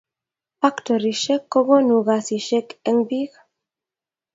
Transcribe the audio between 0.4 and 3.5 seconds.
Pactorisiek kokonu kasisiek eng bike.